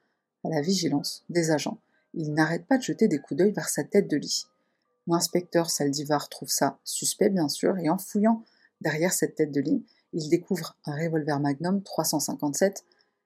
[0.44, 1.78] à la vigilance des agents.
[2.14, 4.46] Il n'arrête pas de jeter des coups d'œil vers sa tête de lit.
[5.06, 8.42] L'inspecteur Saldivar trouve ça suspect bien sûr et en fouillant
[8.80, 12.84] derrière cette tête de lit, il découvre un revolver Magnum 357,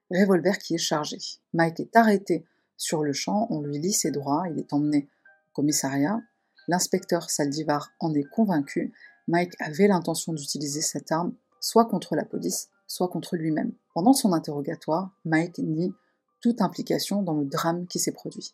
[0.09, 1.17] revolver qui est chargé.
[1.53, 2.45] Mike est arrêté
[2.77, 5.07] sur le champ, on lui lit ses droits, il est emmené
[5.51, 6.21] au commissariat.
[6.67, 8.93] L'inspecteur Saldivar en est convaincu,
[9.27, 13.71] Mike avait l'intention d'utiliser cette arme soit contre la police, soit contre lui-même.
[13.93, 15.93] Pendant son interrogatoire, Mike nie
[16.41, 18.53] toute implication dans le drame qui s'est produit.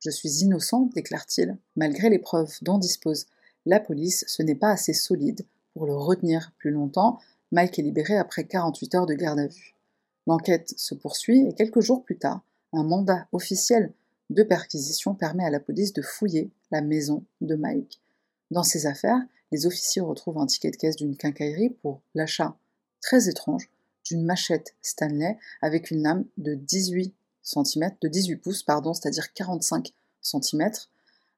[0.00, 1.56] Je suis innocent, déclare-t-il.
[1.76, 3.26] Malgré les preuves dont dispose
[3.66, 7.18] la police, ce n'est pas assez solide pour le retenir plus longtemps.
[7.52, 9.74] Mike est libéré après 48 heures de garde à vue.
[10.26, 13.92] L'enquête se poursuit et quelques jours plus tard, un mandat officiel
[14.30, 18.00] de perquisition permet à la police de fouiller la maison de Mike.
[18.50, 19.20] Dans ces affaires,
[19.52, 22.56] les officiers retrouvent un ticket de caisse d'une quincaillerie pour l'achat
[23.00, 23.70] très étrange
[24.08, 29.92] d'une machette Stanley avec une lame de 18 cm, de 18 pouces, pardon, c'est-à-dire 45
[30.20, 30.70] cm.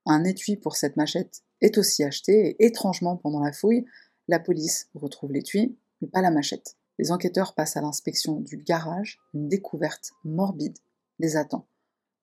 [0.06, 3.84] Un étui pour cette machette est aussi acheté et étrangement pendant la fouille,
[4.28, 6.76] la police retrouve l'étui, mais pas la machette.
[6.98, 10.78] Les enquêteurs passent à l'inspection du garage, une découverte morbide
[11.18, 11.66] les attend.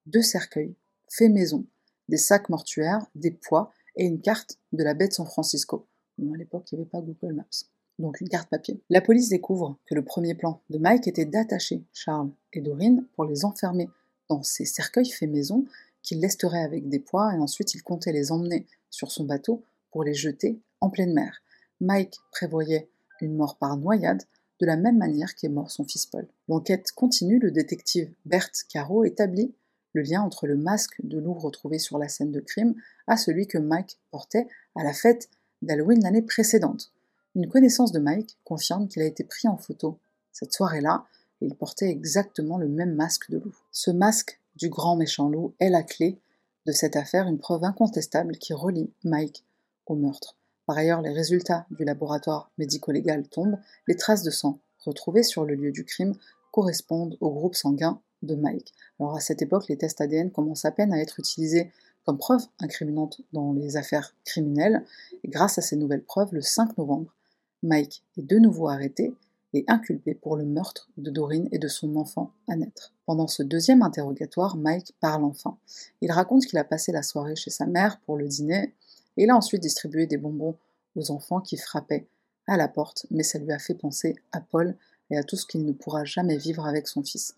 [0.06, 0.76] Deux cercueils,
[1.10, 1.66] faits maison,
[2.10, 5.88] des sacs mortuaires, des poids et une carte de la baie de San Francisco.
[6.20, 7.68] à l'époque, il n'y avait pas Google Maps.
[8.00, 8.80] Donc une carte papier.
[8.90, 13.26] La police découvre que le premier plan de Mike était d'attacher Charles et Dorine pour
[13.26, 13.90] les enfermer
[14.30, 15.66] dans ces cercueils faits maison
[16.04, 20.04] qu'il lesterait avec des poids et ensuite il comptait les emmener sur son bateau pour
[20.04, 21.42] les jeter en pleine mer.
[21.82, 22.90] Mike prévoyait
[23.22, 24.24] une mort par noyade
[24.60, 26.28] de la même manière qu'est mort son fils Paul.
[26.48, 29.54] L'enquête continue, le détective Bert Caro établit
[29.94, 32.76] le lien entre le masque de loup retrouvé sur la scène de crime
[33.08, 35.30] à celui que Mike portait à la fête
[35.62, 36.92] d'Halloween l'année précédente.
[37.38, 40.00] Une connaissance de Mike confirme qu'il a été pris en photo
[40.32, 41.06] cette soirée-là
[41.40, 43.56] et il portait exactement le même masque de loup.
[43.72, 46.20] Ce masque du grand méchant loup est la clé
[46.66, 49.46] de cette affaire, une preuve incontestable qui relie Mike
[49.86, 50.36] au meurtre.
[50.66, 55.54] Par ailleurs, les résultats du laboratoire médico-légal tombent, les traces de sang retrouvées sur le
[55.54, 56.16] lieu du crime
[56.52, 58.74] correspondent au groupe sanguin de Mike.
[59.00, 61.72] Alors à cette époque, les tests ADN commencent à peine à être utilisés
[62.04, 64.84] comme preuve incriminante dans les affaires criminelles,
[65.24, 67.14] grâce à ces nouvelles preuves, le 5 novembre,
[67.64, 69.14] Mike est de nouveau arrêté
[69.54, 72.94] et inculpé pour le meurtre de Dorine et de son enfant à naître.
[73.06, 75.58] Pendant ce deuxième interrogatoire, Mike parle enfin.
[76.02, 78.74] Il raconte qu'il a passé la soirée chez sa mère pour le dîner
[79.16, 80.56] et il a ensuite distribué des bonbons
[80.96, 82.08] aux enfants qui frappaient
[82.48, 84.76] à la porte, mais ça lui a fait penser à Paul
[85.10, 87.36] et à tout ce qu'il ne pourra jamais vivre avec son fils.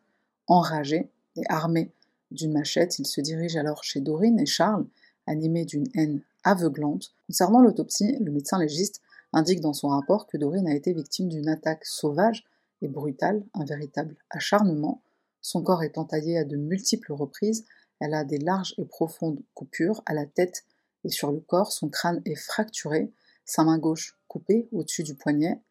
[0.48, 1.92] Enragé et armé
[2.32, 4.86] d'une machette, il se dirige alors chez Dorine et Charles,
[5.28, 7.14] animé d'une haine aveuglante.
[7.28, 9.02] Concernant l'autopsie, le médecin légiste
[9.34, 12.46] indique dans son rapport que Dorine a été victime d'une attaque sauvage
[12.82, 15.02] et brutale, un véritable acharnement.
[15.42, 17.66] Son corps est entaillé à de multiples reprises,
[18.00, 20.66] elle a des larges et profondes coupures à la tête
[21.04, 23.12] et sur le corps, son crâne est fracturé,
[23.46, 25.62] sa main gauche coupée au-dessus du poignet,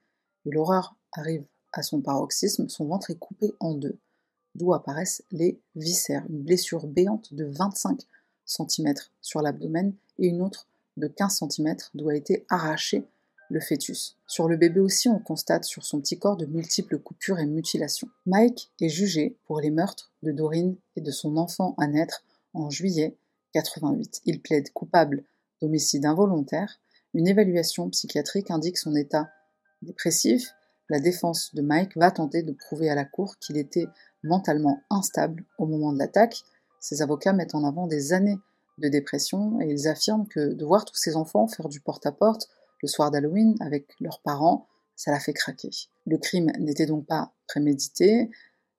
[0.47, 3.99] et l'horreur arrive à son paroxysme, son ventre est coupé en deux,
[4.55, 8.01] d'où apparaissent les viscères, une blessure béante de 25
[8.47, 10.67] cm sur l'abdomen et une autre
[10.97, 13.07] de 15 cm d'où a été arraché
[13.51, 14.17] le fœtus.
[14.27, 18.09] Sur le bébé aussi, on constate sur son petit corps de multiples coupures et mutilations.
[18.27, 22.71] Mike est jugé pour les meurtres de Dorine et de son enfant à naître en
[22.71, 23.17] juillet
[23.53, 24.23] 88.
[24.27, 25.25] Il plaide coupable
[25.61, 26.79] d'homicide involontaire.
[27.15, 29.31] Une évaluation psychiatrique indique son état
[29.83, 30.51] dépressif.
[30.91, 33.87] La défense de Mike va tenter de prouver à la cour qu'il était
[34.23, 36.43] mentalement instable au moment de l'attaque.
[36.81, 38.39] Ses avocats mettent en avant des années
[38.79, 42.49] de dépression et ils affirment que de voir tous ses enfants faire du porte-à-porte
[42.83, 45.71] le soir d'Halloween avec leurs parents, ça l'a fait craquer.
[46.07, 48.31] Le crime n'était donc pas prémédité,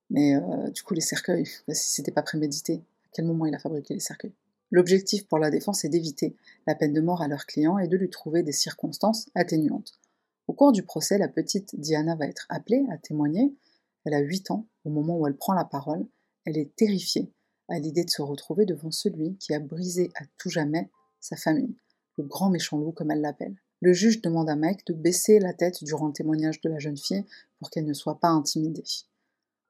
[0.10, 3.60] mais euh, du coup les cercueils, si c'était pas prémédité, à quel moment il a
[3.60, 4.34] fabriqué les cercueils?
[4.72, 6.36] L'objectif pour la défense est d'éviter
[6.68, 10.00] la peine de mort à leur client et de lui trouver des circonstances atténuantes.
[10.48, 13.56] Au cours du procès, la petite Diana va être appelée à témoigner.
[14.06, 16.06] Elle a 8 ans au moment où elle prend la parole.
[16.46, 17.32] Elle est terrifiée
[17.68, 21.76] à l'idée de se retrouver devant celui qui a brisé à tout jamais sa famille,
[22.18, 23.56] le grand méchant loup comme elle l'appelle.
[23.82, 26.98] Le juge demande à Mike de baisser la tête durant le témoignage de la jeune
[26.98, 27.26] fille
[27.60, 28.84] pour qu'elle ne soit pas intimidée.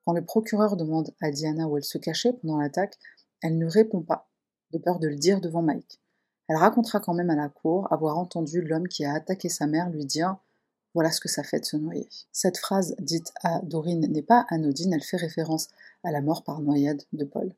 [0.04, 2.98] Quand le procureur demande à Diana où elle se cachait pendant l'attaque,
[3.44, 4.28] elle ne répond pas
[4.72, 6.00] de peur de le dire devant Mike.
[6.48, 9.92] Elle racontera quand même à la cour avoir entendu l'homme qui a attaqué sa mère
[9.92, 10.38] lui dire
[10.96, 12.10] Voilà ce que ça fait de se noyer.
[12.32, 15.68] Cette phrase dite à Dorine n'est pas anodine, elle fait référence
[16.04, 17.54] à la mort par noyade de Paul.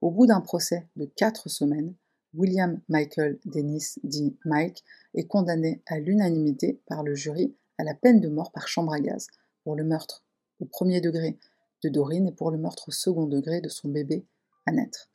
[0.00, 1.94] Au bout d'un procès de quatre semaines,
[2.34, 4.82] William Michael Dennis, dit Mike,
[5.14, 9.00] est condamné à l'unanimité par le jury à la peine de mort par chambre à
[9.00, 9.26] gaz
[9.64, 10.24] pour le meurtre
[10.60, 11.38] au premier degré
[11.82, 14.24] de Dorine et pour le meurtre au second degré de son bébé
[14.66, 15.10] à naître.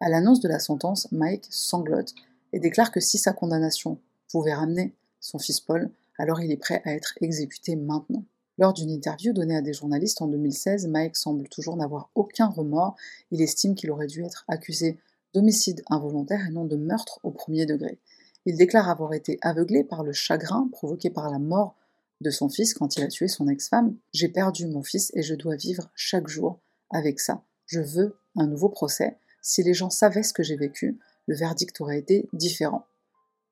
[0.00, 2.14] À l'annonce de la sentence, Mike sanglote
[2.52, 4.00] et déclare que si sa condamnation
[4.30, 8.24] pouvait ramener son fils Paul, alors il est prêt à être exécuté maintenant.
[8.58, 12.96] Lors d'une interview donnée à des journalistes en 2016, Mike semble toujours n'avoir aucun remords.
[13.30, 14.98] Il estime qu'il aurait dû être accusé
[15.38, 18.00] d'homicide involontaire et non de meurtre au premier degré.
[18.44, 21.76] Il déclare avoir été aveuglé par le chagrin provoqué par la mort
[22.20, 23.94] de son fils quand il a tué son ex-femme.
[24.12, 26.58] J'ai perdu mon fils et je dois vivre chaque jour
[26.90, 27.44] avec ça.
[27.66, 29.16] Je veux un nouveau procès.
[29.42, 32.84] Si les gens savaient ce que j'ai vécu, le verdict aurait été différent.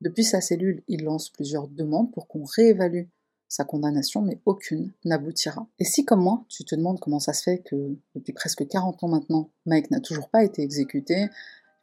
[0.01, 3.05] Depuis sa cellule, il lance plusieurs demandes pour qu'on réévalue
[3.49, 5.69] sa condamnation, mais aucune n'aboutira.
[5.79, 9.05] Et si, comme moi, tu te demandes comment ça se fait que depuis presque 40
[9.05, 11.29] ans maintenant, Mike n'a toujours pas été exécuté,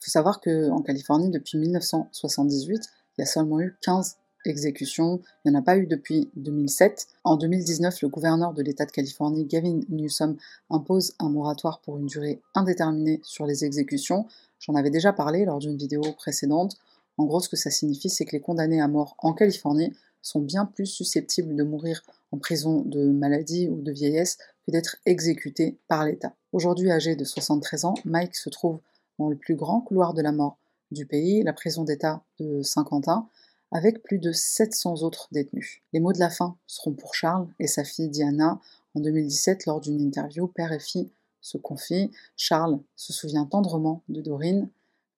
[0.03, 2.83] il faut savoir qu'en Californie, depuis 1978,
[3.17, 5.21] il y a seulement eu 15 exécutions.
[5.45, 7.07] Il n'y en a pas eu depuis 2007.
[7.23, 10.35] En 2019, le gouverneur de l'État de Californie, Gavin Newsom,
[10.69, 14.25] impose un moratoire pour une durée indéterminée sur les exécutions.
[14.59, 16.75] J'en avais déjà parlé lors d'une vidéo précédente.
[17.17, 20.41] En gros, ce que ça signifie, c'est que les condamnés à mort en Californie sont
[20.41, 25.77] bien plus susceptibles de mourir en prison de maladie ou de vieillesse que d'être exécutés
[25.87, 26.33] par l'État.
[26.51, 28.79] Aujourd'hui âgé de 73 ans, Mike se trouve
[29.19, 30.57] dans le plus grand couloir de la mort
[30.91, 33.27] du pays, la prison d'État de Saint-Quentin,
[33.71, 35.81] avec plus de 700 autres détenus.
[35.93, 38.59] Les mots de la fin seront pour Charles et sa fille Diana.
[38.93, 42.11] En 2017, lors d'une interview, père et fille se confient.
[42.37, 44.69] Charles se souvient tendrement de Dorine,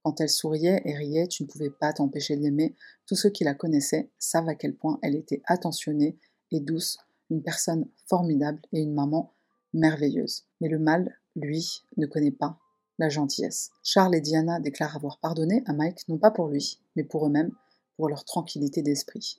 [0.05, 2.75] quand elle souriait et riait, tu ne pouvais pas t'empêcher de l'aimer.
[3.07, 6.15] Tous ceux qui la connaissaient savent à quel point elle était attentionnée
[6.51, 6.99] et douce,
[7.31, 9.33] une personne formidable et une maman
[9.73, 10.43] merveilleuse.
[10.61, 12.59] Mais le mal, lui, ne connaît pas
[12.97, 13.71] la gentillesse.
[13.83, 17.51] Charles et Diana déclarent avoir pardonné à Mike, non pas pour lui, mais pour eux-mêmes,
[17.97, 19.37] pour leur tranquillité d'esprit.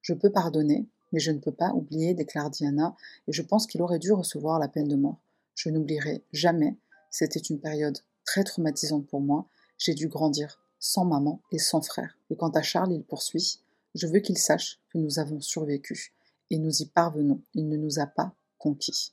[0.00, 2.94] Je peux pardonner, mais je ne peux pas oublier, déclare Diana,
[3.26, 5.20] et je pense qu'il aurait dû recevoir la peine de mort.
[5.54, 6.76] Je n'oublierai jamais,
[7.10, 12.18] c'était une période très traumatisante pour moi, j'ai dû grandir sans maman et sans frère.
[12.30, 13.60] Et quant à Charles, il poursuit
[13.94, 16.12] Je veux qu'il sache que nous avons survécu
[16.50, 17.40] et nous y parvenons.
[17.54, 19.12] Il ne nous a pas conquis.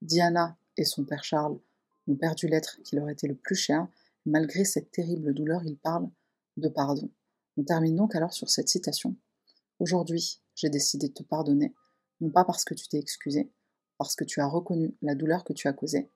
[0.00, 1.58] Diana et son père Charles
[2.08, 3.86] ont perdu l'être qui leur était le plus cher.
[4.26, 6.08] Malgré cette terrible douleur, ils parlent
[6.56, 7.10] de pardon.
[7.56, 9.16] On termine donc alors sur cette citation.
[9.78, 11.74] Aujourd'hui, j'ai décidé de te pardonner,
[12.20, 13.50] non pas parce que tu t'es excusé,
[13.98, 16.10] parce que tu as reconnu la douleur que tu as causée,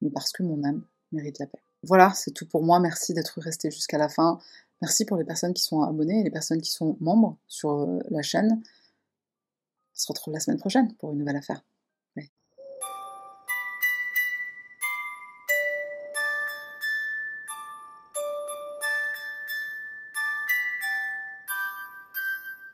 [0.00, 1.62] mais parce que mon âme mérite la paix.
[1.82, 2.80] Voilà, c'est tout pour moi.
[2.80, 4.38] Merci d'être resté jusqu'à la fin.
[4.82, 7.98] Merci pour les personnes qui sont abonnées et les personnes qui sont membres sur euh,
[8.10, 8.52] la chaîne.
[8.52, 11.62] On se retrouve la semaine prochaine pour une nouvelle affaire.